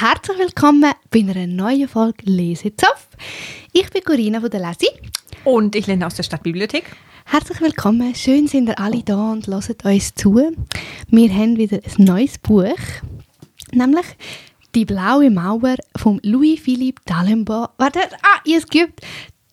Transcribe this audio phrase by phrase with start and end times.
[0.00, 3.06] herzlich willkommen bei einer neuen Folge Lesezopf.
[3.72, 4.88] Ich bin Corinna von der Lesi.
[5.44, 6.84] Und ich lerne aus der Stadtbibliothek.
[7.26, 10.34] Herzlich willkommen, schön sind ihr alle da und hört uns zu.
[11.10, 12.74] Wir haben wieder ein neues Buch,
[13.70, 14.06] nämlich
[14.74, 17.70] «Die blaue Mauer» von Louis-Philippe D'Alembert.
[17.78, 19.00] Warte, ah, ihr es gibt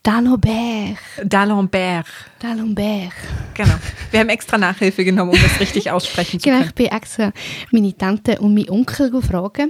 [0.04, 0.96] D'Alembert.
[1.22, 2.04] D'Alembert.
[2.40, 3.12] D'Alembert.
[3.54, 3.74] Genau.
[4.10, 6.68] Wir haben extra Nachhilfe genommen, um das richtig aussprechen zu Genau, können.
[6.70, 7.32] ich bin extra
[7.70, 9.60] meine Tante und meinen Onkel gefragt.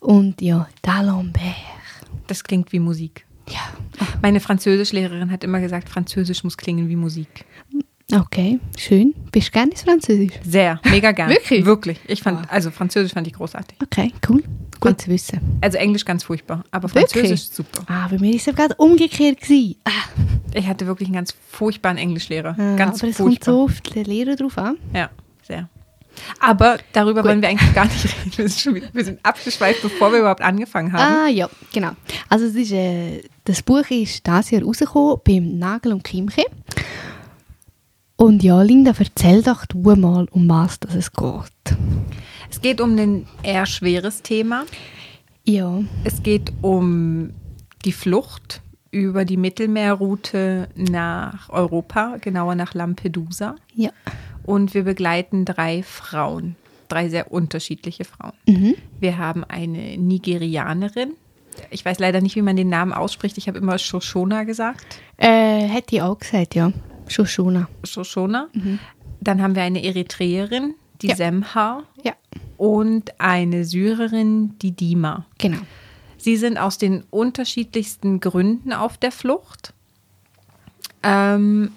[0.00, 1.54] Und ja, D'Alembert.
[2.26, 3.24] Das klingt wie Musik.
[3.48, 3.60] Ja,
[4.20, 7.44] Meine Französischlehrerin hat immer gesagt, Französisch muss klingen wie Musik.
[8.12, 9.14] okay, schön.
[9.32, 10.34] Bist du gerne ins Französisch?
[10.44, 11.30] Sehr, mega gern.
[11.30, 11.64] Wirklich?
[11.64, 11.98] Wirklich.
[12.08, 13.78] Ich fand, also Französisch fand ich großartig.
[13.82, 14.42] Okay, cool.
[14.80, 15.58] Gut zu wissen.
[15.60, 17.10] Also Englisch ganz furchtbar, aber Wirklich?
[17.28, 17.82] Französisch super.
[17.86, 19.40] Ah, bei mir war es gerade umgekehrt.
[19.40, 19.76] Gewesen.
[19.84, 19.90] Ah,
[20.54, 22.56] Ich hatte wirklich einen ganz furchtbaren Englischlehrer.
[22.58, 24.76] ah, ganz aber es kommt so auf den Lehrer drauf an.
[24.94, 25.10] Ja,
[25.46, 25.68] sehr.
[26.40, 27.30] Aber darüber Gut.
[27.30, 28.32] wollen wir eigentlich gar nicht reden.
[28.36, 31.26] Wir sind, wieder, wir sind abgeschweift, bevor wir überhaupt angefangen haben.
[31.26, 31.92] Ah, ja, genau.
[32.28, 36.42] Also ist, äh, das Buch ist dieses Jahr rausgekommen beim Nagel und Kimche.
[38.20, 41.78] Und ja, Linda, erzähl doch du mal, um was das es geht.
[42.50, 44.64] Es geht um ein eher schweres Thema.
[45.44, 47.30] Ja, Es geht um
[47.84, 48.60] die Flucht
[48.90, 53.54] über die Mittelmeerroute nach Europa, genauer nach Lampedusa.
[53.74, 53.90] ja.
[54.44, 56.56] Und wir begleiten drei Frauen,
[56.88, 58.32] drei sehr unterschiedliche Frauen.
[58.46, 58.74] Mhm.
[58.98, 61.12] Wir haben eine Nigerianerin.
[61.70, 63.36] Ich weiß leider nicht, wie man den Namen ausspricht.
[63.38, 65.00] Ich habe immer Shoshona gesagt.
[65.18, 66.72] Äh, hätte ich auch gesagt, ja.
[67.08, 67.68] Shoshona.
[67.84, 68.48] Shoshona.
[69.20, 71.16] Dann haben wir eine Eritreerin, die Ja.
[71.16, 71.82] Semha.
[72.04, 72.12] Ja,
[72.56, 75.24] Und eine Syrerin, die Dima.
[75.38, 75.58] genau.
[76.20, 79.72] Sie sind aus den unterschiedlichsten Gründen auf der Flucht.
[81.04, 81.70] Ähm,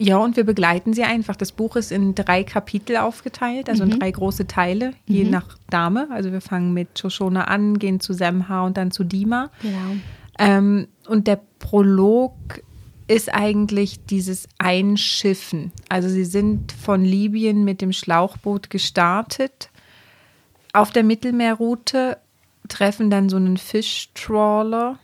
[0.00, 1.36] ja, und wir begleiten sie einfach.
[1.36, 6.08] Das Buch ist in drei Kapitel aufgeteilt, also in drei große Teile, je nach Dame.
[6.10, 9.50] Also wir fangen mit Shoshona an, gehen zu Semha und dann zu Dima.
[9.62, 9.78] Genau.
[10.40, 12.34] Ähm, und der Prolog
[13.06, 15.72] ist eigentlich dieses Einschiffen.
[15.88, 19.70] Also sie sind von Libyen mit dem Schlauchboot gestartet
[20.72, 22.18] auf der Mittelmeerroute,
[22.68, 24.98] treffen dann so einen Fischtrawler,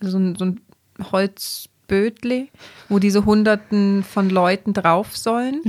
[0.00, 0.60] so ein, so ein
[1.10, 2.50] Holzbötli,
[2.88, 5.60] wo diese Hunderten von Leuten drauf sollen.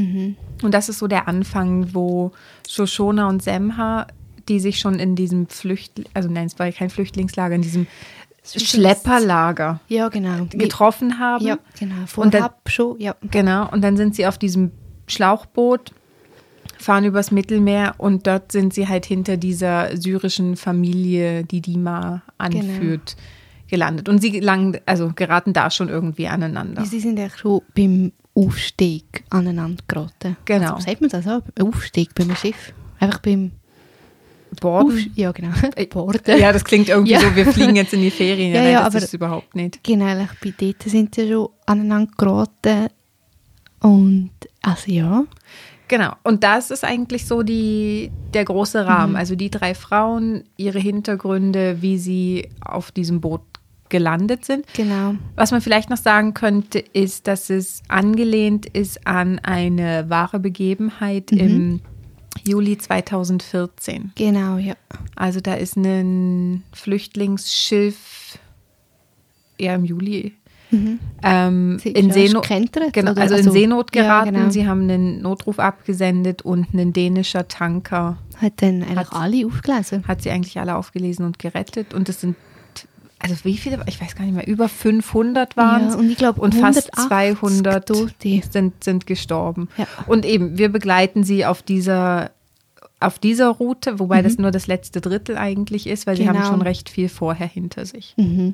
[0.62, 2.32] Und das ist so der Anfang, wo
[2.68, 4.06] Shoshona und Semha,
[4.50, 7.88] die sich schon in diesem Flüchtling, also nein, es war ja kein Flüchtlingslager, in diesem
[8.58, 10.46] Schlepperlager Ja, genau.
[10.52, 11.46] getroffen haben.
[11.46, 11.96] Ja, genau.
[12.16, 13.16] Und dann- Vorab schon, ja.
[13.30, 14.72] Genau, und dann sind sie auf diesem
[15.08, 15.92] Schlauchboot,
[16.78, 23.16] fahren übers Mittelmeer und dort sind sie halt hinter dieser syrischen Familie, die Dima anführt,
[23.68, 24.08] gelandet.
[24.10, 26.86] Und sie gelangen, also geraten da schon irgendwie aneinander.
[26.86, 30.38] Sie sind ja schon beim Aufstieg aneinander geraten.
[30.46, 30.76] Genau.
[30.76, 31.42] Also, sagt man das auch?
[31.60, 32.74] Aufstieg beim Schiff?
[33.00, 33.52] Einfach beim
[34.62, 34.92] Borden.
[34.94, 35.12] Aufstieg?
[35.16, 35.50] Ja, genau.
[35.76, 36.40] Äh, Borden.
[36.40, 37.20] Ja, das klingt irgendwie Ja.
[37.22, 38.54] so, wir fliegen jetzt in die Ferien.
[38.54, 39.84] Ja, Nein, ja, das aber- ist es überhaupt nicht.
[39.84, 40.06] Genau,
[40.44, 42.88] bei dort sind sie schon aneinander geraten.
[43.82, 45.24] Und, also ja.
[45.88, 46.14] Genau.
[46.24, 49.16] Und das ist eigentlich so die, der große Rahmen.
[49.16, 53.42] Also die drei Frauen, ihre Hintergründe, wie sie auf diesem Boot
[53.90, 54.66] gelandet sind.
[54.76, 55.16] Genau.
[55.36, 61.31] Was man vielleicht noch sagen könnte, ist, dass es angelehnt ist an eine wahre Begebenheit
[61.31, 61.81] im
[62.44, 64.12] Juli 2014.
[64.16, 64.76] Genau, ja.
[65.16, 68.38] Also da ist ein Flüchtlingsschiff,
[69.60, 70.34] ja im Juli,
[71.24, 72.48] ähm, Sie ist in, Seenot,
[72.94, 74.36] genau, also in Also, Seenot ja, geraten.
[74.36, 74.50] genau.
[74.52, 80.08] Sie haben einen Notruf abgesendet und ein dänischer Tanker Hat eigentlich Hat- alle aufgelesen.
[80.08, 81.96] hat sie eigentlich alle aufgelesen und gerettet.
[81.96, 82.36] Und es sind,
[83.22, 85.94] also wie viele, ich weiß gar nicht mehr, über 500 waren es.
[85.94, 87.07] Ja, und ich glaube, und fast 180
[87.40, 88.41] 200 Tote.
[88.50, 89.68] sind, sind gestorben.
[89.78, 89.85] Ja.
[90.07, 92.31] Und eben, wir begleiten sie auf dieser,
[93.01, 96.42] auf dieser Route, wobei das nur das letzte Drittel eigentlich ist, weil sie haben Mhm.
[96.44, 96.51] Genau.
[96.51, 98.13] schon recht viel vorher hinter sich.
[98.18, 98.54] Mhm.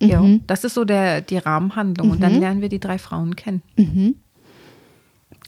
[0.00, 0.42] Ja, Mhm.
[0.46, 2.10] das ist so der, die Rahmenhandlung.
[2.12, 3.62] Und dann lernen wir die drei Frauen kennen.
[3.76, 4.14] Mhm.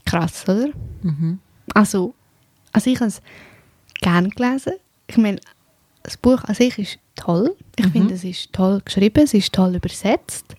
[0.05, 0.69] Krass, oder?
[1.03, 1.39] Mhm.
[1.75, 2.15] Also,
[2.73, 3.23] also ich habe es
[4.01, 4.73] gerne gelesen.
[5.07, 5.39] Ich meine,
[6.03, 7.55] das Buch an sich ist toll.
[7.77, 7.93] Ich Mhm.
[7.93, 10.55] finde, es ist toll geschrieben, es ist toll übersetzt.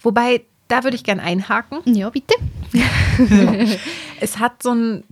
[0.00, 1.78] Wobei, da würde ich gern einhaken.
[1.84, 2.34] Ja, bitte.
[4.20, 5.04] Es hat so ein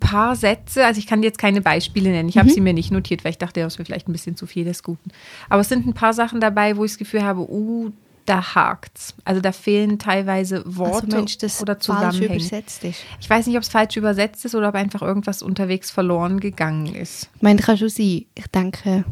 [0.00, 2.28] paar Sätze, also ich kann jetzt keine Beispiele nennen.
[2.28, 4.46] Ich habe sie mir nicht notiert, weil ich dachte, das wäre vielleicht ein bisschen zu
[4.46, 5.10] viel des Guten.
[5.48, 7.90] Aber es sind ein paar Sachen dabei, wo ich das Gefühl habe, uh,
[8.28, 9.14] da hakt's.
[9.24, 12.36] Also da fehlen teilweise Worte also Mensch, das oder falsch Zusammenhänge.
[12.36, 13.00] übersetzt ist.
[13.20, 16.94] Ich weiß nicht, ob es falsch übersetzt ist oder ob einfach irgendwas unterwegs verloren gegangen
[16.94, 17.30] ist.
[17.36, 18.26] Ich meine, kann schon sein.
[18.34, 19.04] Ich denke,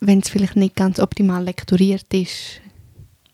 [0.00, 2.60] wenn es vielleicht nicht ganz optimal lektoriert ist.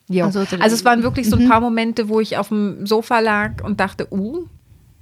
[0.09, 0.27] Ja.
[0.27, 3.65] Also, Also, es waren wirklich so ein paar Momente, wo ich auf dem Sofa lag
[3.65, 4.47] und dachte, uh,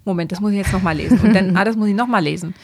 [0.05, 1.19] Moment, das muss ich jetzt nochmal lesen.
[1.21, 2.55] Und dann, ah, das muss ich nochmal lesen.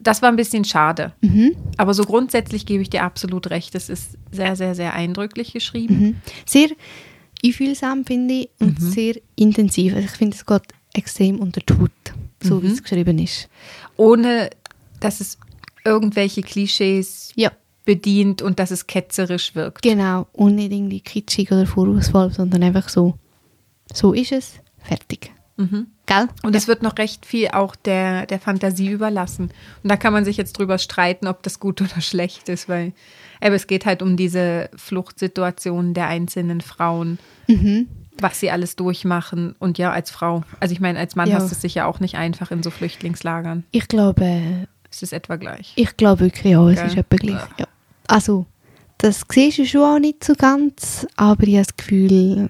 [0.00, 1.12] Das war ein bisschen schade.
[1.20, 1.54] Mhm.
[1.76, 3.74] Aber so grundsätzlich gebe ich dir absolut recht.
[3.74, 5.98] Es ist sehr, sehr, sehr eindrücklich geschrieben.
[6.00, 6.16] Mhm.
[6.46, 6.68] Sehr
[7.44, 8.90] einfühlsam, finde ich, und Mhm.
[8.90, 9.94] sehr intensiv.
[9.94, 10.62] Also ich finde, es geht
[10.94, 11.90] extrem unter die Haut,
[12.42, 12.72] so wie Mhm.
[12.72, 13.48] es geschrieben ist.
[13.96, 14.50] Ohne,
[15.00, 15.38] dass es
[15.84, 17.52] irgendwelche Klischees Ja,
[17.84, 19.82] bedient und dass es ketzerisch wirkt.
[19.82, 20.26] genau.
[20.36, 23.14] Nicht irgendwie kitschig oder vorwurfsvoll, sondern einfach so,
[23.92, 25.30] so ist es, fertig.
[25.56, 25.88] Mhm.
[26.06, 26.28] Gell?
[26.42, 29.50] Und es wird noch recht viel auch der, der Fantasie überlassen.
[29.82, 32.92] Und da kann man sich jetzt drüber streiten, ob das gut oder schlecht ist, weil
[33.40, 37.88] aber es geht halt um diese Fluchtsituation der einzelnen Frauen, Mhm.
[38.18, 39.54] was sie alles durchmachen.
[39.58, 41.36] Und ja, als Frau, also ich meine, als Mann Ja.
[41.36, 43.64] hast du es sicher auch nicht einfach in so Flüchtlingslagern.
[43.70, 45.72] Ich glaube, Es ist etwa gleich.
[45.76, 46.86] ich glaube wirklich, ja, es Gell?
[46.86, 47.42] ist etwa gleich.
[47.58, 47.66] Ja.
[48.06, 48.46] Also,
[48.98, 52.48] das siehst du schon auch nicht so ganz, aber ich habe das Gefühl,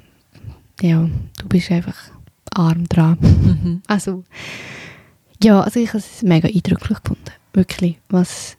[0.81, 1.09] ja,
[1.39, 1.97] du bist einfach
[2.55, 3.19] arm dran.
[3.21, 3.83] Mhm.
[3.89, 4.25] Also,
[5.43, 7.31] ja, also ich habe es mega eindrücklich gefunden.
[7.53, 7.99] Wirklich.
[8.09, 8.56] Was,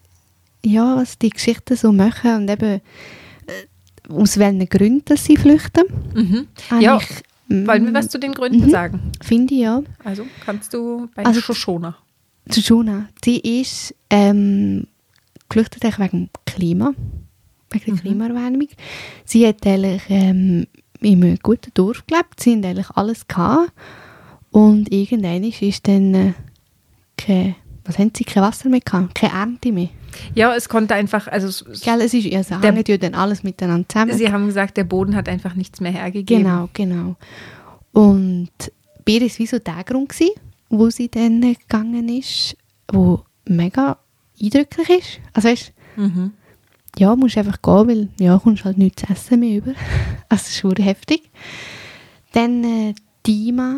[0.66, 2.82] ja, was die Geschichten so machen und eben
[3.48, 5.84] äh, aus welchen Gründen sie flüchten.
[6.14, 6.48] Mhm.
[6.80, 7.10] Ja, ich,
[7.48, 8.70] mm, Wollen wir was zu den Gründen Mhm.
[8.70, 9.12] sagen?
[9.22, 9.82] Finde ich ja.
[10.04, 11.96] Also kannst du bei Also- Shoshona.
[12.52, 14.86] Shoshona, sie ist ähm,
[15.50, 16.94] geflüchtet eigentlich wegen dem Klima,
[17.72, 18.00] wegen der Mhm.
[18.00, 18.68] Klimaerwärmung.
[19.26, 20.68] Sie hat eigentlich ähm,
[21.06, 23.72] in einem guten Dorf gelebt, sie hatten eigentlich alles gehabt.
[24.52, 26.34] Und irgendwann ist dann äh,
[27.18, 29.90] kein, was haben sie, kein Wasser mehr gehabt, keine Ernte mehr.
[30.34, 33.44] Ja, es konnte einfach, also es- Gell, es ist, also Der- hängt ja dann alles
[33.44, 34.14] miteinander zusammen.
[34.18, 36.44] sie haben gesagt, der Boden hat einfach nichts mehr hergegeben.
[36.44, 37.16] Genau, genau.
[37.92, 38.50] Und
[39.06, 40.32] bei ihr war wie so der Grund, gewesen,
[40.70, 42.56] wo sie dann gegangen ist,
[42.92, 43.98] wo mega
[44.42, 45.20] eindrücklich ist.
[45.34, 46.32] Also weißt, Mhm.
[47.00, 49.72] Ja, musst einfach gehen, weil ja, kommst halt nichts zu essen mehr über.
[50.30, 51.30] Also das ist schon heftig.
[52.34, 52.94] Dann äh,
[53.26, 53.76] Dima,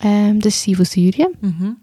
[0.00, 1.32] ähm, das ist sie von Syrien.
[1.40, 1.76] Mhm.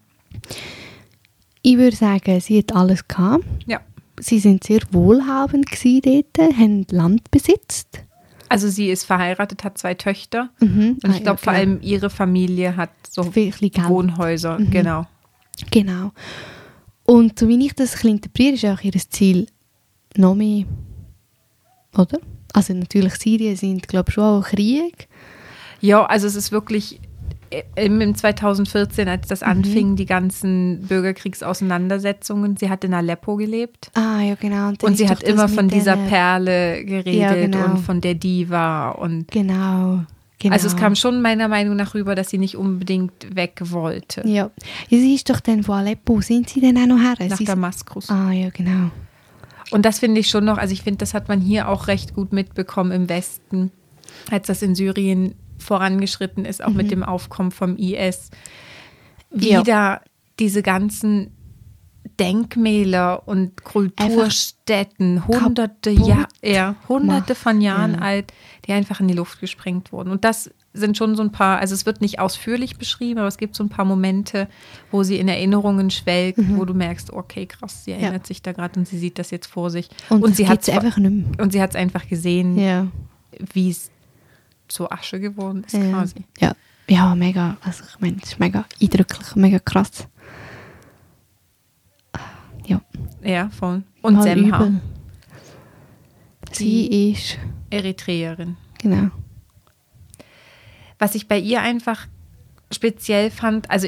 [1.62, 3.44] Ich würde sagen, sie hat alles gehabt.
[3.66, 3.80] Ja.
[4.20, 8.04] Sie sind sehr wohlhabend gewesen dort, haben Land besitzt.
[8.50, 10.50] Also sie ist verheiratet, hat zwei Töchter.
[10.60, 10.98] Mhm.
[11.04, 11.58] Und Ah, ich glaube, ja, vor genau.
[11.74, 13.26] allem ihre Familie hat so.
[13.34, 14.60] Wohnhäuser.
[14.60, 14.70] Mhm.
[14.72, 15.08] Genau.
[15.72, 16.12] Genau.
[17.12, 19.48] Und so wie ich das ein interpretiere, ist auch ihr Ziel
[20.16, 20.66] noch mehr,
[21.98, 22.20] oder?
[22.54, 25.08] Also natürlich Syrien sind, glaube ich, schon auch Krieg.
[25.82, 27.00] Ja, also es ist wirklich
[27.50, 29.48] äh, im im 2014, als das Mhm.
[29.48, 32.56] anfing, die ganzen Bürgerkriegsauseinandersetzungen.
[32.56, 33.92] Sie hat in Aleppo gelebt.
[33.94, 34.72] Ah, ja, genau.
[34.72, 37.66] dann Und sie hat immer von dieser Perle geredet Ja, genau.
[37.66, 38.92] und von der Diva.
[38.92, 40.04] Und Genau,
[40.42, 40.54] genau.
[40.54, 44.22] also es kam schon meiner Meinung nach rüber, dass sie nicht unbedingt weg wollte.
[44.28, 44.50] Ja.
[44.90, 44.98] ja.
[44.98, 47.16] Sie ist doch dann von Aleppo, sind sie denn auch noch her?
[47.30, 48.10] Nach sie Damaskus.
[48.10, 48.92] ah, ja, genau.
[49.72, 52.14] Und das finde ich schon noch, also ich finde, das hat man hier auch recht
[52.14, 53.72] gut mitbekommen im Westen,
[54.30, 56.76] als das in Syrien vorangeschritten ist, auch Mhm.
[56.78, 58.32] mit dem Aufkommen vom IS.
[59.34, 59.62] Ja.
[59.62, 60.02] Wieder
[60.40, 61.32] diese ganzen
[62.20, 68.00] Denkmäler und Kulturstätten, hunderte, ja, ja, hunderte von Jahren ja.
[68.00, 68.34] alt,
[68.66, 70.10] die einfach in die Luft gesprengt wurden.
[70.12, 73.38] Und das sind schon so ein paar, also es wird nicht ausführlich beschrieben, aber es
[73.38, 74.48] gibt so ein paar Momente,
[74.90, 76.58] wo sie in Erinnerungen schwelgt, Mhm.
[76.58, 79.48] wo du merkst, okay, krass, sie erinnert sich da gerade und sie sieht das jetzt
[79.48, 79.90] vor sich.
[80.10, 82.88] Und, Und, sie hat gibt's einfach und sie es einfach gesehen, Ja.
[83.54, 83.92] wie es
[84.70, 85.90] zur Asche geworden ist Ja.
[85.90, 86.16] quasi.
[86.40, 86.54] ja.
[86.88, 87.56] Ja, mega.
[87.62, 90.08] Also ich meine, es ist mega eindrücklich, mega krass.
[93.24, 93.50] Ja.
[93.50, 93.84] Voll.
[94.02, 94.72] Und Mal Semha.
[96.52, 97.38] Sie ist,
[97.70, 98.58] Eritreerin.
[98.80, 99.10] genau.
[101.00, 102.08] Was ich bei ihr einfach
[102.72, 103.88] speziell fand, also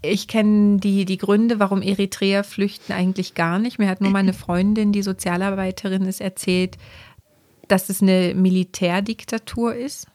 [0.00, 3.78] ich kenne die, die Gründe, warum Eritreer flüchten, eigentlich gar nicht.
[3.78, 6.78] Mir hat nur meine Freundin, die Sozialarbeiterin ist, erzählt,
[7.66, 10.06] dass es eine Militärdiktatur ist.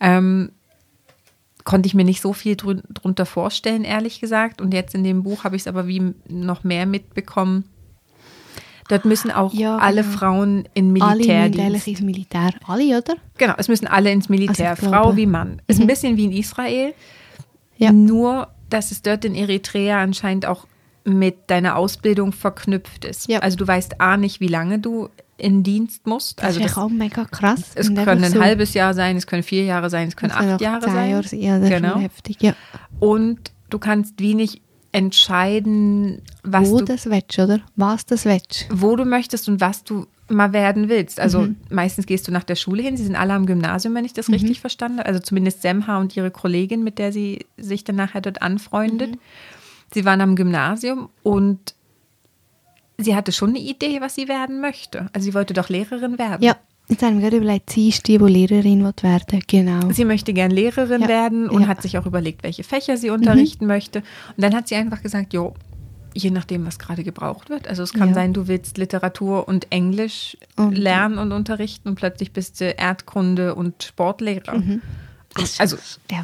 [0.00, 0.50] Ähm,
[1.64, 4.60] konnte ich mir nicht so viel drun drunter vorstellen, ehrlich gesagt.
[4.60, 7.64] Und jetzt in dem Buch habe ich es aber wie noch mehr mitbekommen.
[8.92, 10.16] Dort müssen auch Ja, alle genau.
[10.18, 11.88] Frauen in Alle Militärdienst.
[11.88, 12.50] ins Militär.
[12.66, 13.14] Alle, oder?
[13.38, 15.62] Genau, es müssen alle ins Militär, Also Frau wie Mann.
[15.66, 15.86] Ist ein Mhm.
[15.86, 16.92] bisschen wie in Israel.
[17.78, 17.90] Ja.
[17.90, 20.66] Nur, dass es dort in Eritrea anscheinend auch
[21.04, 23.28] mit deiner Ausbildung verknüpft ist.
[23.28, 23.38] Ja.
[23.38, 25.08] Also du weißt A nicht, wie lange du
[25.38, 26.38] in Dienst musst.
[26.40, 27.70] Das also ist das, auch mega krass.
[27.74, 30.60] es können ein so- halbes Jahr sein, es können vier Jahre sein, es können acht
[30.60, 31.10] Jahre sein.
[31.10, 31.34] Jahre.
[31.36, 31.98] Ja, das Genau.
[31.98, 32.36] heftig.
[32.42, 32.52] Ja.
[33.00, 34.60] Und du kannst wenig
[34.92, 37.60] entscheiden, was Wo du, das willst, oder?
[37.76, 38.66] Was das willst.
[38.70, 41.20] wo du möchtest und was du mal werden willst.
[41.20, 41.56] Also Mhm.
[41.70, 42.96] meistens gehst du nach der Schule hin.
[42.96, 45.08] Sie sind alle am Gymnasium, wenn ich das richtig verstanden habe.
[45.08, 49.12] Also zumindest Semha und ihre Kollegin, mit der sie sich dann nachher dort anfreundet.
[49.12, 49.18] Mhm.
[49.92, 51.74] Sie waren am Gymnasium und
[52.98, 55.08] sie hatte schon eine Idee, was sie werden möchte.
[55.12, 56.42] Also sie wollte doch Lehrerin werden.
[56.42, 56.56] Ja,
[56.92, 59.90] jetzt haben wir gerade überlegt, sie ist die, die Lehrerin wird werden Genau.
[59.90, 61.66] Sie möchte gern Lehrerin Ja, werden und ja.
[61.66, 61.70] Mhm.
[61.70, 63.98] hat sich auch überlegt, welche Fächer sie unterrichten möchte.
[64.36, 65.54] Und dann hat sie einfach gesagt, jo,
[66.14, 67.66] Je nachdem, was gerade gebraucht wird.
[67.68, 68.14] Also es kann Ja.
[68.14, 73.54] sein, du willst Literatur und Englisch Und- lernen und unterrichten und plötzlich bist du Erdkunde
[73.54, 74.58] und Sportlehrer.
[74.58, 74.82] Mhm.
[75.36, 75.78] Ach, Also
[76.10, 76.22] ja.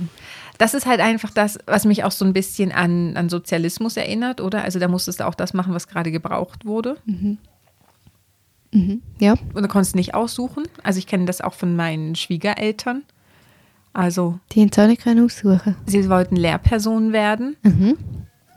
[0.58, 4.42] das ist halt einfach das, was mich auch so ein bisschen an, an Sozialismus erinnert,
[4.42, 4.62] oder?
[4.62, 6.98] Also da musstest du auch das machen, was gerade gebraucht wurde.
[7.06, 7.38] Mhm.
[9.18, 9.34] Ja.
[9.54, 10.64] Und du konntest nicht aussuchen.
[10.82, 13.02] Also ich kenne das auch von meinen Schwiegereltern.
[13.92, 15.74] Also Die haben es auch nicht können aussuchen.
[15.86, 17.96] sie wollten Lehrpersonen werden Mhm.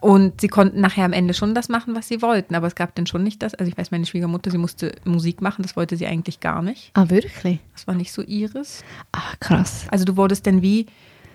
[0.01, 2.53] und sie konnten nachher am Ende schon das machen, was sie wollten.
[2.56, 3.56] Aber es gab dann schon nicht das.
[3.56, 6.91] Also ich weiß, meine Schwiegermutter, sie musste Musik machen, das wollte sie eigentlich gar nicht.
[6.94, 7.60] Ah, wirklich?
[7.74, 8.84] Das war nicht so ihres.
[9.13, 9.86] Ah, krass.
[9.89, 10.86] Also du wurdest dann wie,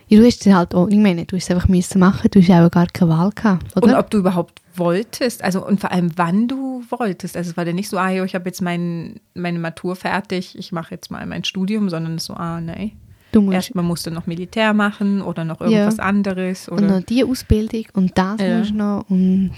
[0.09, 2.41] Ja, du hast es halt auch, ich meine, du hast es einfach müssen machen, du
[2.41, 3.87] hast auch gar keine Wahl gehabt, oder?
[3.87, 7.37] und ob du überhaupt wolltest, also und vor allem wann du wolltest.
[7.37, 10.71] Also es war dann nicht so, ah, ich habe jetzt mein, meine Matur fertig, ich
[10.71, 12.93] mache jetzt mal mein Studium, sondern so, ah, nee.
[13.33, 16.69] du musst Erst man musste noch Militär machen oder noch irgendwas anderes.
[16.69, 18.59] und Oder noch die Ausbildung und das Ja.
[18.59, 19.51] musst du noch und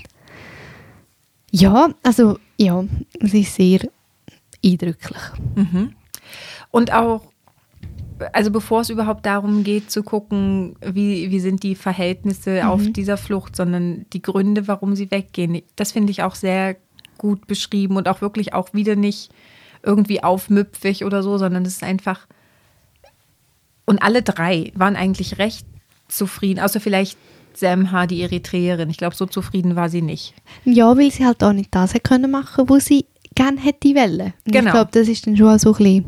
[1.51, 2.85] ja, also ja,
[3.21, 3.81] es ist sehr
[4.65, 5.19] eindrücklich.
[5.55, 5.93] Mhm.
[6.71, 7.23] Und auch,
[8.33, 13.17] also bevor es überhaupt darum geht zu gucken, wie, wie sind die Verhältnisse auf dieser
[13.17, 16.77] Flucht, sondern die Gründe, warum sie weggehen, das finde ich auch sehr
[17.17, 19.31] gut beschrieben und auch wirklich auch wieder nicht
[19.83, 22.27] irgendwie aufmüpfig oder so, sondern es ist einfach.
[23.85, 25.67] Und alle drei waren eigentlich recht
[26.09, 27.19] zufrieden, außer vielleicht
[27.55, 28.91] Semha, die Eritreerin.
[28.91, 30.35] Ich glaube, so zufrieden war sie nicht.
[30.65, 34.33] Ja, weil sie halt auch nicht das hätte können machen, was sie gerne hätte wollen.
[34.47, 34.67] Und Genau.
[34.67, 36.05] Ich glaube, das ist dann schon so ein bisschen,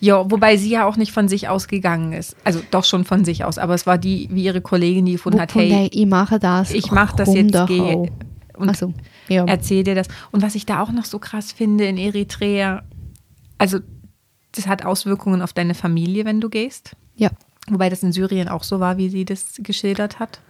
[0.00, 2.34] Ja, wobei sie ja auch nicht von sich ausgegangen ist.
[2.42, 5.40] Also doch schon von sich aus, aber es war die, wie ihre Kollegin, die gefunden
[5.40, 6.70] hat, hey, ich mache das.
[6.72, 8.10] ich mache das jetzt, gehe
[8.56, 8.92] und Also,
[9.28, 9.44] ja.
[9.46, 10.08] erzähl dir das.
[10.30, 12.82] Und was ich da auch noch so krass finde in Eritrea,
[13.58, 13.78] also
[14.52, 16.96] das hat Auswirkungen auf deine Familie, wenn du gehst.
[17.16, 17.30] ja.
[17.68, 20.40] Wobei das in Syrien auch so war, wie sie das geschildert hat.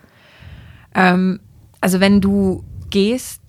[0.94, 1.40] Ähm,
[1.80, 3.39] also wenn du gehst,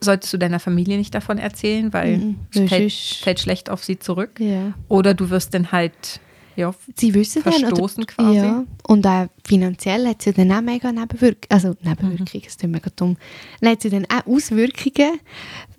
[0.00, 2.36] solltest du deiner Familie nicht davon erzählen, weil Mhm.
[2.54, 4.38] es fällt, fällt schlecht auf sie zurück.
[4.40, 4.72] ja.
[4.88, 6.20] Oder du wirst dann halt,
[6.56, 8.36] ja, Sie wissen dann, Verstoßen oder, quasi.
[8.36, 12.90] Ja, und auch finanziell hat sie dann auch mega Nebenwirkungen, also Nebenwirkungen, das ist mega
[12.96, 13.16] dumm,
[13.60, 15.20] dann hat sie dann auch Auswirkungen,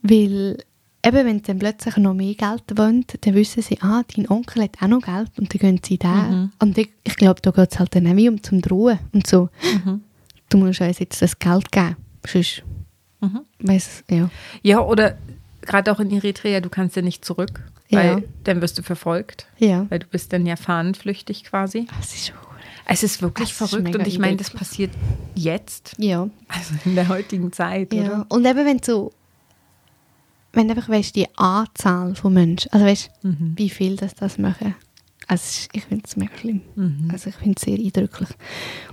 [0.02, 0.58] weil
[1.06, 4.64] eben, wenn sie dann plötzlich noch mehr Geld wollen, dann wissen sie, ah, dein Onkel
[4.64, 6.50] hat auch noch Geld und dann gehen sie da.
[6.60, 9.26] Und ich, ich glaube, da geht es halt dann auch wie um zum Drohen und
[9.28, 9.50] so.
[10.50, 11.96] Du musst uns jetzt das Geld geben,
[12.26, 12.64] sonst
[13.60, 14.30] Weiss, ja.
[14.64, 15.18] Ja, oder
[15.62, 18.00] gerade auch in Eritrea, du kannst ja nicht zurück, Ja.
[18.00, 19.86] weil dann wirst du verfolgt, Ja.
[19.90, 21.88] weil du bist dann ja fahnenflüchtig quasi.
[22.00, 22.36] Das ist schon
[22.92, 24.90] Es ist wirklich Das ist verrückt mega und ich meine, das passiert
[25.36, 26.28] jetzt, Ja.
[26.48, 28.26] also in der heutigen Zeit, Ja, oder?
[28.30, 29.12] und eben wenn du so,
[30.54, 33.54] wenn einfach weißt, die Anzahl von Menschen, also weißt, Mhm.
[33.56, 34.74] wie viel das das machen,
[35.28, 36.62] also ist- ich finde es mega schlimm.
[36.76, 37.10] Mhm.
[37.12, 38.30] Also ich finde es sehr eindrücklich.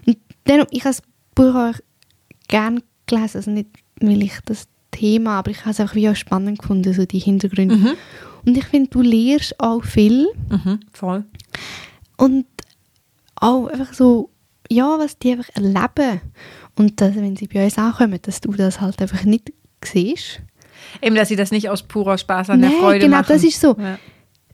[0.07, 1.03] Und dann, ich habe das
[1.35, 1.75] Buch auch
[2.49, 6.17] gerne gelesen, also nicht, weil ich das Thema, aber ich habe es einfach wie auch
[6.17, 7.77] spannend gefunden, so die Hintergründe.
[7.77, 7.93] Mhm.
[8.45, 10.81] Und ich finde, du lernst auch viel Mhm.
[10.93, 11.25] Voll.
[12.17, 12.47] und
[13.39, 14.31] auch einfach so,
[14.71, 16.21] ja, was die einfach erleben.
[16.77, 19.53] Und dass, wenn sie bei uns ankommen, dass du das halt einfach nicht
[19.85, 20.41] siehst.
[21.03, 23.27] Eben, dass sie das nicht aus purer Spaß an der Nein, Freude genau, machen.
[23.29, 23.77] das ist so.
[23.79, 23.99] Ja.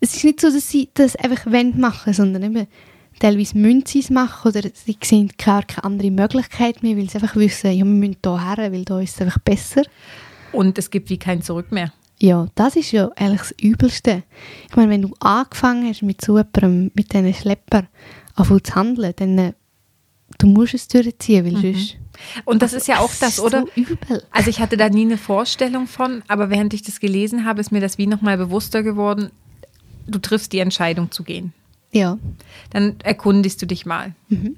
[0.00, 2.66] Es ist nicht so, dass sie das einfach wollen machen, sondern eben
[3.22, 7.18] teilweise müssen sie es machen oder sie sehen gar keine andere Möglichkeit mehr, weil sie
[7.18, 9.82] einfach wissen, ja, wir müssen hier her, weil da ist es einfach besser.
[10.50, 11.92] Und es gibt wie kein Zurück mehr.
[12.18, 14.24] Ja, das ist ja eigentlich das Übelste.
[14.68, 17.86] Ich meine, wenn du angefangen hast mit so jemandem, mit diesen Schlepper,
[18.34, 19.52] anfangen zu handeln, dann äh,
[20.38, 21.96] du musst es durchziehen, weil sonst...
[22.44, 23.62] Und das ist ja auch Es das, ist oder?
[23.62, 24.22] So übel.
[24.30, 27.72] Also ich hatte da nie eine Vorstellung von, aber während ich das gelesen habe, ist
[27.72, 29.30] mir das wie nochmal bewusster geworden.
[30.06, 31.52] Du triffst die Entscheidung zu gehen.
[31.92, 32.18] Ja.
[32.70, 34.14] Dann erkundigst du dich mal.
[34.28, 34.56] Mhm.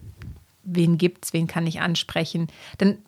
[0.63, 2.49] Wen gibt's, wen kann ich ansprechen?
[2.79, 2.99] Dann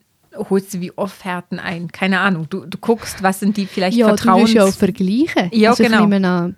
[0.50, 1.90] holst du wie Offerten ein.
[1.90, 2.46] Keine Ahnung.
[2.50, 4.42] Du, du guckst, was sind die vielleicht Ja, du Vertrauens...
[4.42, 5.48] musst ja auch vergleichen.
[5.52, 6.50] Ja, also genau.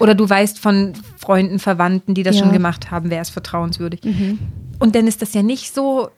[0.00, 2.42] Oder du weißt von Freunden, Verwandten, die das Ja.
[2.42, 4.02] schon gemacht haben, wer ist vertrauenswürdig.
[4.04, 4.38] Mhm.
[4.80, 6.08] Und dann ist das ja nicht so,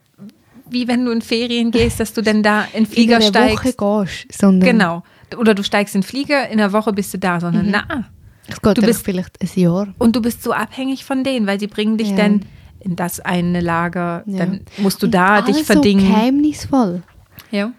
[0.69, 3.79] wie wenn du in Ferien gehst, dass du dann da in Flieger in steigst.
[3.79, 5.03] Woche gehst, sondern Genau.
[5.37, 8.09] Oder du steigst in den Flieger, in einer Woche bist du da, sondern na.
[8.49, 9.89] Es geht Du bist- vielleicht ein Jahr.
[9.99, 12.17] Und du bist so abhängig von denen, weil sie bringen dich Ja.
[12.17, 12.43] dann
[12.81, 14.39] in das eine Lager, Ja.
[14.39, 16.07] dann musst du Und da dich verdingen.
[16.07, 17.03] so geheimnisvoll.
[17.51, 17.73] ja.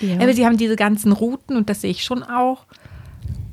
[0.00, 0.16] Ja.
[0.20, 2.64] Aber sie haben diese ganzen Routen und das sehe ich schon auch.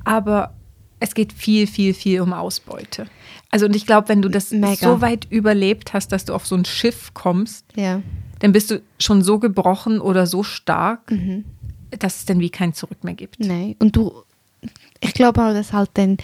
[0.04, 0.54] Aber
[0.98, 3.06] es geht viel, viel, viel um Ausbeute.
[3.50, 4.74] Also und ich glaube, wenn du das Mega.
[4.76, 8.02] so weit überlebt hast, dass du auf so ein Schiff kommst, ja.
[8.38, 11.44] dann bist du schon so gebrochen oder so stark, Mhm.
[11.90, 13.38] dass es dann wie kein Zurück mehr gibt.
[13.40, 13.76] Nein.
[13.78, 14.22] Und du,
[15.00, 16.18] ich glaube auch, dass halt dann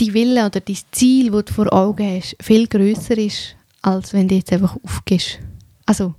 [0.00, 4.28] die Wille oder das Ziel, das du vor Augen hast, viel größer ist, als wenn
[4.28, 5.38] du jetzt einfach aufgehst.
[5.86, 6.14] Also,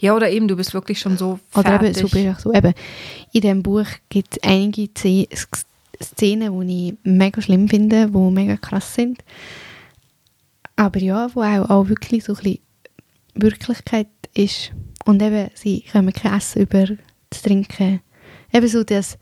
[0.00, 2.02] Ja, oder eben, du bist wirklich schon so Oder eben, fertig.
[2.02, 2.52] so bin ich auch so.
[2.54, 2.72] Eben,
[3.32, 5.28] in diesem Buch gibt es einige Ze-
[6.02, 9.22] Szenen, die ich mega schlimm finde, die mega krass sind.
[10.76, 12.58] Aber ja, wo auch, auch wirklich so ein bisschen
[13.34, 14.72] Wirklichkeit ist.
[15.04, 18.00] Und eben, sie kommen kein Essen über zu trinken.
[18.52, 19.18] Eben so das,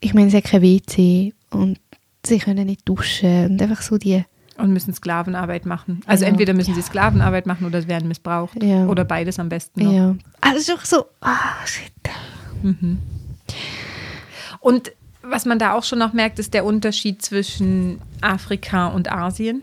[0.00, 1.78] ich meine, sie haben kein WC und
[2.24, 4.24] sie können nicht duschen und einfach so die,
[4.56, 6.00] Und müssen Sklavenarbeit machen.
[6.06, 6.30] Also Ja.
[6.30, 6.86] entweder müssen sie Ja.
[6.86, 8.62] Sklavenarbeit machen oder sie werden missbraucht.
[8.62, 8.86] Ja.
[8.86, 9.92] Oder beides am besten noch.
[9.92, 10.14] ja.
[10.40, 11.92] Also es ist auch so, ah, shit.
[14.60, 19.62] Und was man da auch schon noch merkt, ist der Unterschied zwischen Afrika und Asien.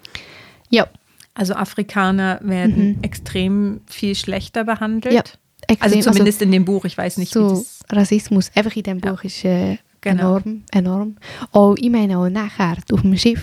[0.69, 0.87] Ja,
[1.33, 5.13] Also Afrikaner werden extrem viel schlechter behandelt.
[5.13, 5.17] Mhm.
[5.17, 5.23] Ja,
[5.79, 6.01] Also extrem.
[6.13, 7.79] zumindest in dem Buch, ich weiß nicht, wie so das.
[7.91, 10.37] Rassismus einfach in diesem Buch ist äh, Genau.
[10.37, 11.15] enorm, enorm.
[11.51, 13.41] Auch, ich meine auch nachher auf dem Schiff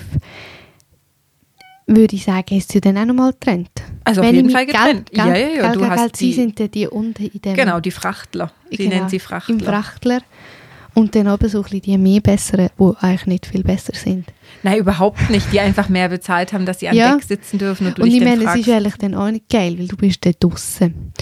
[1.86, 3.70] würde ich sagen, ist sie dann auch nochmal getrennt.
[4.04, 5.10] Also auf Wenn jeden Fall getrennt.
[5.10, 7.40] Geld, Ja, Geld, ja, ja, Geld, du Geld, hast die- sind dann die unten in
[7.42, 7.54] dem...
[7.54, 8.52] Genau, die Frachtler.
[8.70, 9.54] Sie Genau, nennen sie Frachtler.
[9.54, 10.20] Im Frachtler.
[10.94, 14.26] Und dann oben so ein bisschen die mehr besseren, die eigentlich nicht viel besser sind.
[14.62, 15.50] Nein, überhaupt nicht.
[15.52, 17.14] Die einfach mehr bezahlt haben, dass sie an Ja.
[17.16, 19.76] Deck sitzen dürfen und du Und ich meine, es ist eigentlich dann auch nicht geil,
[19.78, 21.12] weil du bist dann draussen.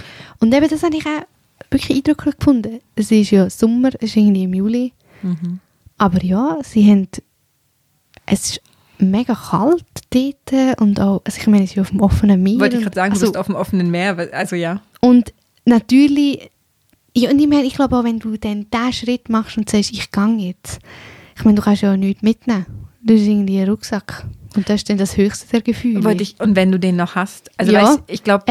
[0.41, 1.25] Und eben, das habe ich auch
[1.71, 2.81] wirklich eindrücklich gefunden.
[2.97, 4.93] Es ist ja Sommer, es ist irgendwie im Juli.
[5.23, 5.61] Mhm.
[5.99, 7.09] Aber ja, sie haben.
[8.27, 8.63] Es ist
[8.99, 11.23] mega kalt dort und auch.
[11.25, 12.61] Also ich meine, es ist auf dem offenen Meer.
[12.61, 14.29] wollte ich gerade sagen, du also, bist auf dem offenen Meer.
[14.33, 14.81] Also ja.
[15.01, 15.33] Und
[15.65, 16.51] natürlich.
[17.17, 19.91] Ja, und ich meine, ich glaube auch, wenn du dann diesen Schritt machst und sagst,
[19.93, 20.79] ich gehe jetzt.
[21.37, 22.67] Ich meine, du kannst ja auch nichts mitnehmen.
[23.03, 24.27] Du hast irgendwie einen Rucksack.
[24.55, 26.13] Und das ist dann das höchste der Gefühle.
[26.21, 27.51] Ich, und wenn du den noch hast.
[27.57, 27.83] Also Ja.
[27.83, 28.45] weißt, ich glaube.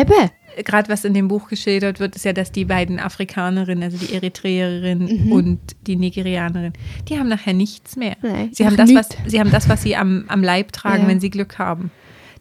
[0.66, 4.14] Gerade was in dem Buch geschildert wird, ist ja, dass die beiden Afrikanerinnen, also die
[4.14, 5.32] Eritreerin Mhm.
[5.32, 6.74] und die Nigerianerin,
[7.08, 8.16] die haben nachher nichts mehr.
[8.22, 11.08] Nein, sie, haben das, was, sie haben das, was sie am, am Leib tragen, Ja.
[11.10, 11.92] wenn sie Glück haben.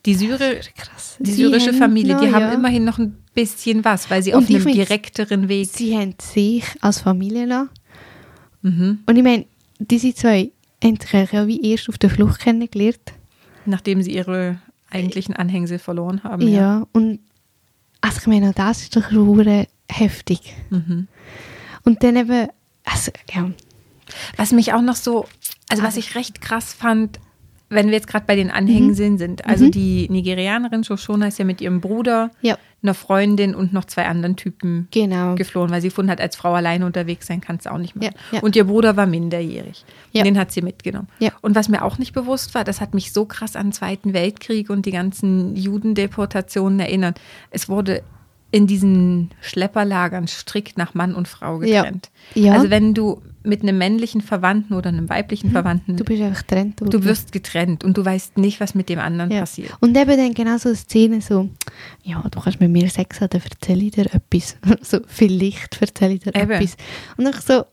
[0.06, 0.60] Die, Syri
[1.18, 2.52] die syrische haben- Familie, die ja, haben ja.
[2.54, 5.68] immerhin noch ein bisschen was, weil sie Und auf einem direkteren Weg.
[5.72, 7.70] Sie haben sich als Familie lassen.
[8.62, 8.98] Mhm.
[9.06, 9.44] Und ich meine,
[9.78, 10.50] diese zwei
[10.82, 13.12] haben sich ja wie erst auf der Flucht kennengelernt.
[13.66, 14.58] Nachdem sie ihre
[14.90, 16.46] eigentlichen Anhängsel verloren haben.
[16.48, 17.18] Ja, und
[18.00, 20.54] also ich meine, das ist doch schon heftig.
[20.70, 21.08] Mhm.
[21.84, 22.48] Und dann eben,
[22.84, 23.50] also ja,
[24.36, 25.26] Was mich auch noch so,
[25.68, 27.18] also was ich recht krass fand,
[27.70, 29.44] wenn wir jetzt gerade bei den Anhängseln sind.
[29.46, 29.70] Also Mhm.
[29.72, 34.36] die Nigerianerin Shoshona ist ja mit ihrem Bruder, ja, einer Freundin und noch zwei anderen
[34.36, 35.34] Typen genau.
[35.34, 38.14] geflohen, weil sie gefunden hat, als Frau alleine unterwegs sein kannst du auch nicht machen.
[38.30, 38.40] Ja, ja.
[38.40, 39.84] Und ihr Bruder war minderjährig.
[40.14, 41.08] Den hat sie mitgenommen.
[41.42, 44.12] Und was mir auch nicht bewusst war, das hat mich so krass an den Zweiten
[44.14, 47.20] Weltkrieg und die ganzen Judendeportationen erinnert.
[47.50, 48.02] Es wurde
[48.50, 51.82] in diesen Schlepperlagern strikt nach Mann und Frau Ja.
[51.82, 52.10] getrennt.
[52.34, 52.54] Ja.
[52.54, 56.80] Also wenn du mit einem männlichen Verwandten oder einem weiblichen Verwandten, Du bist einfach getrennt.
[56.80, 59.40] du wirst getrennt und du weißt nicht, was mit dem anderen ja.
[59.40, 59.72] passiert.
[59.80, 61.48] Und eben dann genau so eine Szene so,
[62.02, 64.56] ja, du kannst mit mir Sex haben, dann erzähle ich dir etwas.
[64.82, 66.50] so, vielleicht erzähle ich dir Eben.
[66.50, 66.76] etwas.
[67.16, 67.64] Und dann so,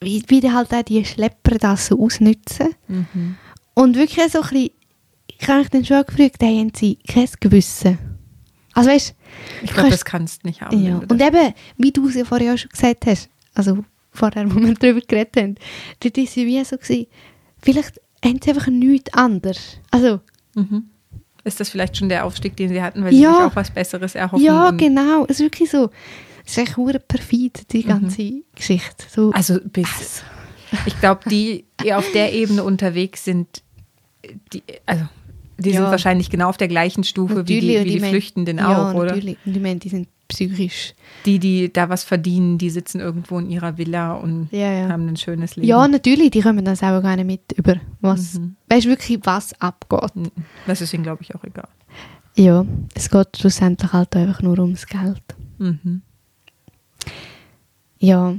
[0.00, 2.68] wie, wie halt auch die Schlepper das so ausnutzen.
[2.86, 3.36] Mhm.
[3.74, 4.70] Und wirklich so ein bisschen,
[5.40, 7.98] ich habe mich dann schon gefragt, haben sie kein Gewissen?
[8.78, 9.14] Also weißt
[9.62, 10.82] Ich glaube, das kannst du nicht haben.
[10.84, 10.96] ja.
[10.98, 14.74] Und eben, wie du es ja vorher auch schon gesagt hast, also vorher, wo wir
[14.74, 15.54] darüber geredet haben,
[16.00, 17.06] dort war sie wie so, gewesen,
[17.62, 19.78] vielleicht haben sie einfach nichts anderes.
[19.90, 20.20] Also,
[20.54, 20.84] Mhm.
[21.44, 23.32] Ist das vielleicht schon der Aufstieg, den sie hatten, weil sie Ja.
[23.34, 24.44] sich auch was Besseres erhoffen?
[24.44, 25.88] ja, genau, es ist wirklich so,
[26.44, 29.04] es ist echt verdammt perfid, die ganze Geschichte.
[29.08, 29.32] So, Mhm.
[29.34, 30.22] Also bis,
[30.84, 33.62] ich glaube, die, die auf der Ebene unterwegs sind,
[34.52, 35.04] die, also
[35.58, 35.90] die sind Ja.
[35.90, 39.06] wahrscheinlich genau auf der gleichen Stufe wie die, wie die mein- Flüchtenden ja, auch, oder?
[39.14, 39.36] natürlich.
[39.44, 40.94] Und ich meine, die sind psychisch.
[41.26, 45.16] Die, die da was verdienen, die sitzen irgendwo in ihrer Villa und Ja, haben ein
[45.16, 45.66] schönes Leben.
[45.68, 48.54] Ja, natürlich, die kommen das auch gar nicht mit über, was, Mhm.
[48.68, 50.14] weißt du wirklich, was abgeht.
[50.16, 50.30] Mhm.
[50.66, 51.68] Das ist ihnen, glaube ich, auch egal.
[52.36, 55.22] Ja, es geht schlussendlich halt einfach nur ums Geld.
[55.58, 56.02] Mhm.
[57.98, 58.34] Ja,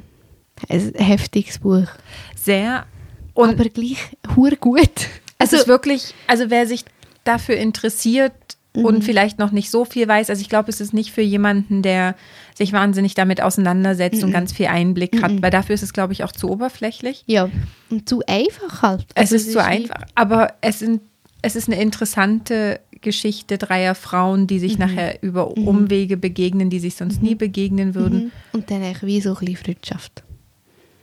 [0.69, 1.87] ein heftiges Buch.
[2.35, 2.85] Sehr.
[3.33, 3.97] Und aber gleich
[4.35, 5.07] hure gut.
[5.37, 6.83] Es ist wirklich, also wer sich
[7.23, 8.33] dafür interessiert
[8.75, 8.85] Mhm.
[8.85, 11.81] und vielleicht noch nicht so viel weiß, also ich glaube, es ist nicht für jemanden,
[11.81, 12.13] der
[12.53, 14.25] sich wahnsinnig damit auseinandersetzt Mhm.
[14.25, 17.23] und ganz viel Einblick hat, weil dafür ist es, glaube ich, auch zu oberflächlich.
[17.25, 17.49] ja,
[17.89, 19.05] und zu einfach halt.
[19.15, 21.01] Es Also ist zu einfach, aber es, sind,
[21.41, 24.59] es ist eine interessante Geschichte dreier Frauen, die Mhm.
[24.59, 28.25] sich nachher über Umwege begegnen, die sich sonst nie begegnen würden.
[28.25, 28.31] Mhm.
[28.51, 30.23] Und dann echt wie so ein bisschen Freundschaft.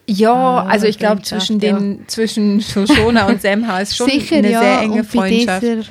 [0.08, 1.72] Ja, Ah, also ich glaube, Freundschaft, zwischen, ja.
[1.78, 4.60] den, zwischen Shoshona und Semha ist schon Sicher, eine ja.
[4.60, 5.62] sehr enge und bei Freundschaft.
[5.62, 5.82] Dieser,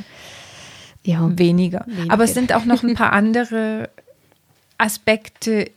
[1.06, 1.86] ja, Weniger.
[1.88, 2.12] Weniger.
[2.14, 3.90] Aber es sind auch noch ein paar andere
[4.78, 5.70] Aspekte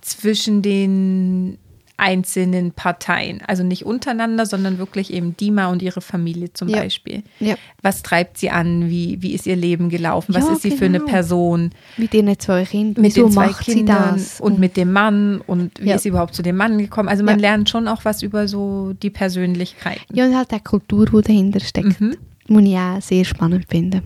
[0.00, 1.58] zwischen den
[1.96, 3.40] einzelnen Parteien.
[3.46, 6.78] Also nicht untereinander, sondern wirklich eben Dima und ihre Familie zum Ja.
[6.78, 7.22] Beispiel.
[7.38, 7.54] Ja.
[7.82, 8.90] Was treibt sie an?
[8.90, 10.34] Wie, wie ist ihr Leben gelaufen?
[10.34, 11.10] Was Ja, ist sie für eine genau.
[11.12, 11.70] Person?
[11.96, 13.00] Mit ihren zwei Kindern.
[13.00, 14.40] Mit Wieso den zwei macht Kindern sie das?
[14.40, 17.08] und mit dem Mann und wie ist sie überhaupt zu dem Mann gekommen?
[17.08, 20.02] Also man lernt schon auch was über so die Persönlichkeiten.
[20.12, 22.00] Ja, und halt die Kultur, die dahinter steckt.
[22.00, 22.16] Mhm.
[22.48, 24.02] Muss ich auch sehr spannend finden.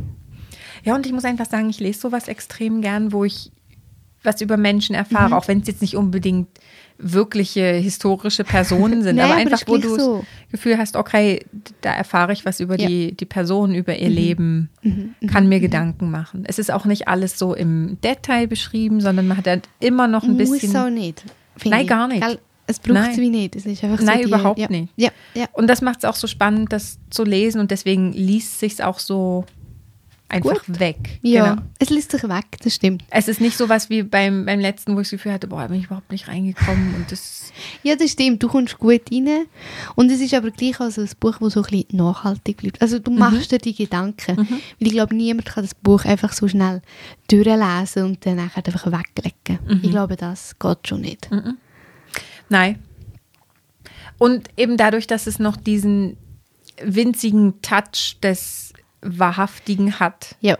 [0.88, 3.52] Ja, und ich muss einfach sagen, ich lese sowas extrem gern, wo ich
[4.22, 6.48] was über Menschen erfahre, auch wenn es jetzt nicht unbedingt
[6.96, 10.16] wirkliche historische Personen sind, Nee, aber einfach, wo du so.
[10.18, 11.44] das Gefühl hast, okay,
[11.82, 12.86] da erfahre ich was über Ja.
[12.88, 12.90] Mhm.
[12.90, 14.70] die, die Person, über ihr Leben,
[15.30, 16.44] kann mir Gedanken machen.
[16.46, 20.24] Es ist auch nicht alles so im Detail beschrieben, sondern man hat halt immer noch
[20.24, 20.76] ein Muss bisschen.
[20.76, 21.22] auch nicht.
[21.64, 21.88] Nein, ich.
[21.88, 22.24] gar nicht.
[22.66, 23.56] Es braucht es wie nicht.
[23.56, 24.68] Es ist einfach so Nein, die, überhaupt ja.
[24.68, 24.92] nicht.
[24.96, 25.46] Ja, ja.
[25.52, 28.98] Und das macht es auch so spannend, das zu lesen und deswegen liest sich auch
[28.98, 29.44] so
[30.28, 31.18] einfach weg.
[31.22, 31.62] Ja, Genau.
[31.78, 33.02] es liest sich weg, das stimmt.
[33.10, 35.62] Es ist nicht so was wie beim, beim letzten, wo ich das Gefühl hatte, boah,
[35.62, 38.42] da bin ich überhaupt nicht reingekommen und das Ja, das stimmt.
[38.42, 39.46] Du kommst gut rein.
[39.94, 42.82] Und es ist aber gleich also ein Buch, das so ein bisschen nachhaltig bleibt.
[42.82, 44.36] Also du machst dir die Gedanken.
[44.38, 46.82] Weil ich glaube, niemand kann das Buch einfach so schnell
[47.28, 49.58] durchlesen und dann einfach weglegen.
[49.82, 51.28] Ich glaube, das geht schon nicht.
[52.48, 52.78] Nein.
[54.18, 56.16] Und eben dadurch, dass es noch diesen
[56.82, 58.67] winzigen Touch des
[59.02, 60.36] Wahrhaftigen hat.
[60.40, 60.58] Ja.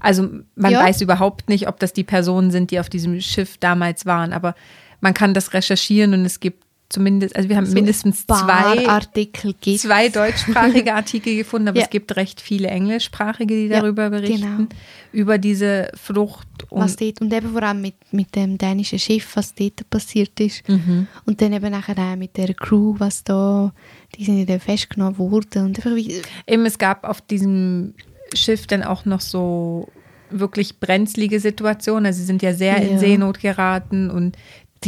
[0.00, 0.84] Also man Ja.
[0.84, 4.54] weiß überhaupt nicht, ob das die Personen sind, die auf diesem Schiff damals waren, aber
[5.00, 9.54] man kann das recherchieren und es gibt zumindest, also wir haben So mindestens zwei, Artikel
[9.60, 11.84] gibt zwei deutschsprachige Artikel gefunden, aber Ja.
[11.84, 14.68] es gibt recht viele englischsprachige, die Ja, darüber berichten, genau.
[15.12, 16.46] über diese Flucht.
[16.70, 20.38] Und was dort, und eben vor allem mit, mit dem dänischen Schiff, was dort passiert
[20.40, 20.68] ist.
[20.68, 21.06] Mhm.
[21.24, 23.72] Und dann eben nachher auch mit der Crew, was da,
[24.16, 25.66] die sind ja dann festgenommen worden.
[25.66, 27.94] Und einfach wie, Eben, es gab auf diesem
[28.34, 29.88] Schiff dann auch noch so
[30.30, 32.06] wirklich brenzlige Situationen.
[32.06, 32.98] Also sie sind ja sehr in Ja.
[32.98, 34.36] Seenot geraten und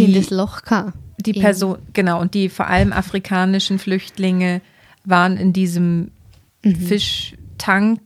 [0.07, 0.93] die Loch gehabt.
[1.21, 1.33] die.
[1.35, 4.61] Person, genau, und die vor allem afrikanischen Flüchtlinge
[5.05, 6.11] waren in diesem
[6.65, 6.75] Mhm.
[6.77, 8.01] Fischtank.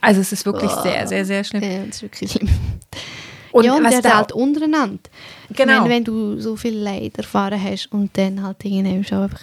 [0.00, 0.82] Also es ist wirklich Oh.
[0.82, 1.62] sehr, sehr, sehr schlimm.
[1.62, 2.48] Ja, das ist wirklich schlimm.
[3.52, 4.98] Und ja, und was der da halt untereinander.
[5.48, 5.78] Ich Genau.
[5.80, 9.40] meine, wenn du so viel Leid erfahren hast und dann halt irgendwann schon einfach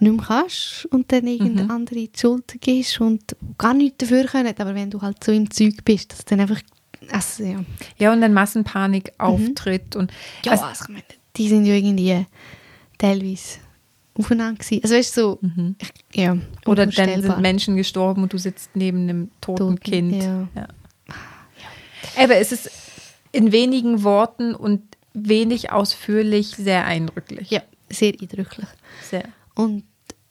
[0.00, 1.70] nicht mehr kannst und dann irgendeine Mhm.
[1.70, 5.50] andere die Schuld gibst und gar nichts dafür können, aber wenn du halt so im
[5.50, 6.60] Zeug bist, dass dann einfach,
[7.10, 7.64] also ja.
[7.98, 10.16] ja, und dann Massenpanik auftritt und Mhm.
[10.44, 11.04] Ja, was- also, ich meine,
[11.36, 12.26] die sind ja irgendwie
[12.98, 13.58] teilweise
[14.14, 14.82] aufeinander gewesen.
[14.82, 15.40] Also weißt du, so,
[15.78, 16.42] ich, ja, Mhm.
[16.66, 20.22] oder dann sind Menschen gestorben und du sitzt neben einem toten Toten, Kind.
[20.22, 20.48] ja.
[20.54, 20.68] Ja.
[22.18, 22.70] Aber es ist
[23.32, 24.82] in wenigen Worten und
[25.14, 27.50] wenig ausführlich sehr eindrücklich.
[27.50, 28.66] Ja, sehr eindrücklich.
[29.08, 29.24] Sehr.
[29.54, 29.84] Und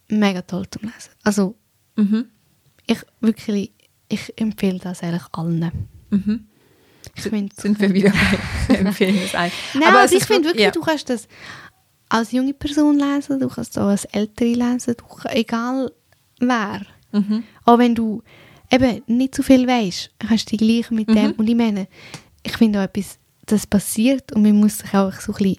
[0.10, 1.12] mega toll zum Lesen.
[1.24, 1.56] Also,
[1.96, 2.26] Mhm.
[2.86, 3.72] ich wirklich,
[4.10, 5.72] ich empfehle das eigentlich allen.
[6.10, 6.48] Mhm.
[7.20, 8.12] Sind wir wieder
[8.68, 9.52] bei empfehlen es allen.
[9.74, 10.72] Nein, Aber es ich finde wirklich, ja.
[10.72, 11.28] du kannst das
[12.10, 15.92] als junge Person lesen, du kannst es auch als ältere lesen, du, egal
[16.40, 16.82] wer.
[17.12, 17.44] Mhm.
[17.66, 18.22] Auch wenn du
[18.72, 21.16] eben nicht so viel weißt, kannst du dich gleich mit Mhm.
[21.16, 21.32] dem.
[21.34, 21.88] Und ich meine,
[22.44, 25.58] ich finde auch etwas, das passiert und man muss sich auch so ein bisschen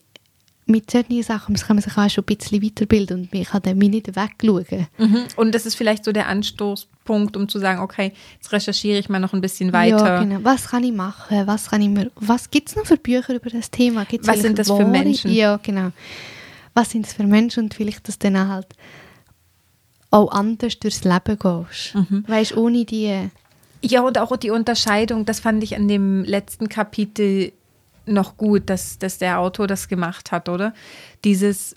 [0.71, 3.79] mit solchen Sachen kann man sich auch schon ein bisschen weiterbilden und man kann dann
[3.79, 4.87] nicht wegschauen.
[4.99, 5.25] Mhm.
[5.37, 9.19] Und das ist vielleicht so der Anstoßpunkt, um zu sagen, okay, jetzt recherchiere ich mal
[9.19, 10.07] noch ein bisschen weiter.
[10.07, 10.41] Ja, genau.
[10.43, 11.47] Was kann ich machen?
[11.47, 14.05] Was, kann ich mir, was gibt es noch für Bücher über das Thema?
[14.05, 15.31] Gibt's Was sind das für Menschen?
[15.33, 15.91] Ja, genau.
[16.75, 18.69] Was sind das für Menschen und vielleicht, dass du dann halt
[20.11, 21.95] auch anders durchs Leben gehst.
[21.95, 22.25] Mhm.
[22.27, 23.31] Weißt ohne die...
[23.83, 27.53] Ja, und auch die Unterscheidung, das fand ich an dem letzten Kapitel
[28.07, 30.75] noch gut, dass, dass der Autor das gemacht hat, oder?
[31.25, 31.77] Dieses,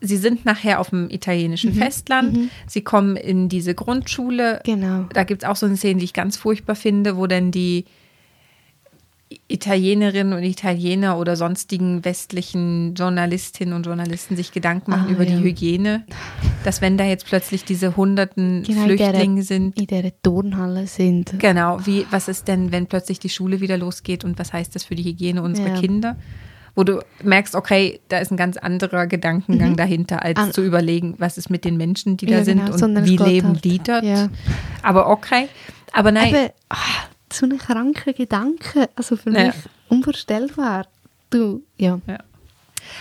[0.00, 4.60] sie sind nachher auf dem italienischen Festland, sie kommen in diese Grundschule.
[4.64, 5.06] Genau.
[5.12, 7.84] Da gibt es auch so eine Szene, die ich ganz furchtbar finde, wo dann die
[9.48, 15.36] Italienerinnen und Italiener oder sonstigen westlichen Journalistinnen und Journalisten sich Gedanken machen Ah, über ja.
[15.36, 16.04] die Hygiene,
[16.64, 20.86] dass wenn da jetzt plötzlich diese hunderten Genau, Flüchtlinge in der, sind, In dieser Turnhalle
[20.86, 21.34] sind.
[21.38, 24.84] Genau, wie, was ist denn, wenn plötzlich die Schule wieder losgeht und was heißt das
[24.84, 25.80] für die Hygiene unserer Ja.
[25.80, 26.16] Kinder?
[26.74, 30.44] Wo du merkst, okay, da ist ein ganz anderer Gedankengang dahinter, als Mhm.
[30.44, 33.16] An- zu überlegen, was ist mit den Menschen, die da Ja, sind genau, und wie
[33.16, 34.04] leben halt, die dort.
[34.04, 34.28] ja.
[34.82, 35.48] Aber okay.
[35.92, 36.76] Aber nein, Eben, ah,
[37.32, 38.88] so ein kranker Gedanke.
[38.96, 39.46] Also für Ja.
[39.46, 39.54] mich
[39.88, 40.86] unvorstellbar.
[41.30, 42.00] Du, ja.
[42.06, 42.18] Ja.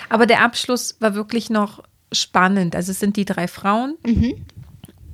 [0.10, 2.76] Aber der Abschluss war wirklich noch spannend.
[2.76, 3.96] Also es sind die drei Frauen.
[4.06, 4.46] Mhm.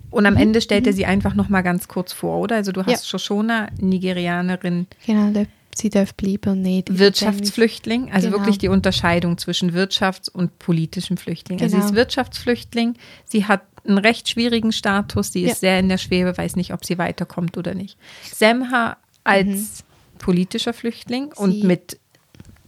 [0.10, 2.56] Und am Ende stellt er sie einfach noch mal ganz kurz vor, oder?
[2.58, 3.10] Also du hast Ja.
[3.10, 5.32] Shoshona, Nigerianerin, Genau,
[5.76, 7.00] sie darf bleiben und nicht.
[7.00, 8.40] Wirtschaftsflüchtling, also Genau.
[8.40, 11.60] wirklich die Unterscheidung zwischen Wirtschafts- und politischem Flüchtling.
[11.62, 11.90] Also sie Genau.
[11.90, 12.94] ist Wirtschaftsflüchtling,
[13.26, 15.52] sie hat einen recht schwierigen Status, sie Ja.
[15.52, 17.98] ist sehr in der Schwebe, weiß nicht, ob sie weiterkommt oder nicht.
[18.32, 19.84] Semha als
[20.20, 21.62] politischer Flüchtling und Mhm.
[21.62, 22.00] Sie- mit,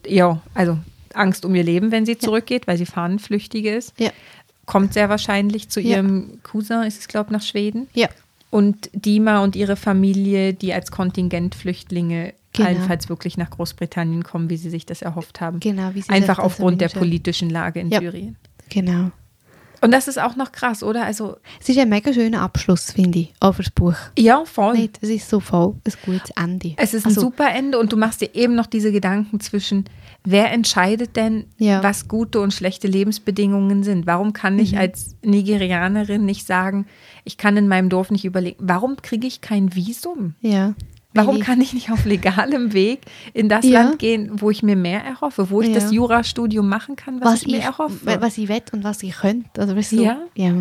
[0.08, 0.78] ja, also
[1.14, 3.94] Angst um ihr Leben, wenn sie zurückgeht, weil sie fahnenflüchtige ist.
[4.00, 4.12] Ja.
[4.66, 5.98] Kommt sehr wahrscheinlich zu Ja.
[5.98, 7.88] ihrem Cousin, ist es, glaube ich, nach Schweden.
[7.94, 8.10] Ja.
[8.50, 12.70] Und Dima und ihre Familie, die als Kontingentflüchtlinge Genau.
[12.70, 15.60] allenfalls wirklich nach Großbritannien kommen, wie sie sich das erhofft haben.
[15.60, 18.00] Genau, wie sie Einfach aufgrund der politischen Lage in Ja.
[18.00, 18.38] Syrien.
[18.70, 19.12] Genau.
[19.86, 21.06] Und das ist auch noch krass, oder?
[21.06, 23.94] Also, Es ist ein mega schöner Abschluss, finde ich, auch fürs Buch.
[24.18, 24.74] ja, voll.
[24.78, 24.98] Nicht?
[25.02, 26.74] Es ist so voll ein gutes Ende.
[26.78, 29.86] Es ist ein Also, super Ende und du machst dir eben noch diese Gedanken zwischen,
[30.24, 31.84] wer entscheidet denn, Ja.
[31.84, 34.08] was gute und schlechte Lebensbedingungen sind?
[34.08, 34.60] Warum kann Mhm.
[34.60, 36.86] ich als Nigerianerin nicht sagen,
[37.24, 40.36] ich kann in meinem Dorf nicht überlegen, warum kriege ich kein Visum?
[40.42, 40.74] Ja.
[41.16, 43.02] Warum kann ich nicht auf legalem Weg
[43.34, 43.82] in das Ja.
[43.84, 45.76] Land gehen, wo ich mir mehr erhoffe, wo ich Ja.
[45.76, 48.00] das Jurastudium machen kann, was, was ich mir erhoffe?
[48.20, 49.62] was ich will und was ich könnte.
[49.62, 50.04] Oder weißt du?
[50.04, 50.18] Ja.
[50.36, 50.54] ja.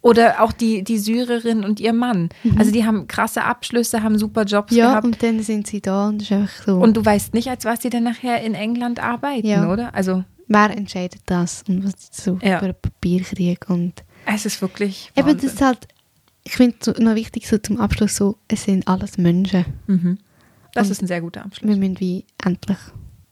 [0.00, 2.28] Oder auch die, die Syrerin und ihr Mann.
[2.56, 4.78] Also die haben krasse Abschlüsse, haben super Jobs Mhm.
[4.78, 5.04] Ja, gehabt.
[5.06, 6.76] und dann sind sie da und ist einfach so.
[6.76, 9.70] Und du weißt nicht, als was sie dann nachher in England arbeiten, Ja.
[9.70, 9.92] oder?
[9.94, 11.64] Also wer entscheidet das?
[11.68, 12.60] Und was ist so Ja.
[12.60, 15.44] für ein Papierkrieg und es ist wirklich Eben, Wahnsinn.
[15.48, 15.88] das ist halt,
[16.48, 19.66] ich finde so, noch wichtig so zum Abschluss so, es sind alles Menschen.
[19.86, 20.18] Mhm.
[20.72, 21.68] Das Und ist ein sehr guter Abschluss.
[21.68, 22.78] Wir müssen wie endlich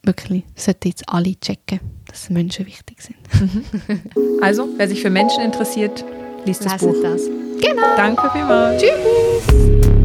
[0.03, 3.17] wirklich, sollten jetzt alle checken, dass Menschen wichtig sind.
[4.41, 6.05] Also, wer sich für Menschen interessiert,
[6.45, 7.01] liest das Leset Buch.
[7.01, 7.21] das.
[7.59, 7.95] Genau.
[7.97, 8.83] Danke vielmals.
[8.83, 9.96] Tschüss.